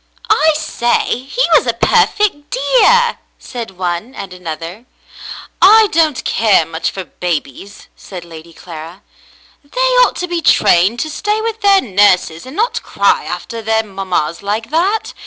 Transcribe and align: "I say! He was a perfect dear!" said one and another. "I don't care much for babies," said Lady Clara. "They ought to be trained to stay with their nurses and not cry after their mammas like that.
"I 0.31 0.53
say! 0.55 1.15
He 1.25 1.43
was 1.53 1.67
a 1.67 1.75
perfect 1.75 2.49
dear!" 2.49 3.19
said 3.37 3.77
one 3.77 4.15
and 4.15 4.33
another. 4.33 4.85
"I 5.61 5.89
don't 5.91 6.23
care 6.25 6.65
much 6.65 6.89
for 6.89 7.03
babies," 7.03 7.87
said 7.95 8.25
Lady 8.25 8.51
Clara. 8.51 9.03
"They 9.63 9.79
ought 10.01 10.15
to 10.15 10.27
be 10.27 10.41
trained 10.41 10.99
to 11.01 11.09
stay 11.11 11.39
with 11.41 11.61
their 11.61 11.81
nurses 11.81 12.47
and 12.47 12.55
not 12.55 12.81
cry 12.81 13.25
after 13.25 13.61
their 13.61 13.83
mammas 13.83 14.41
like 14.41 14.71
that. 14.71 15.13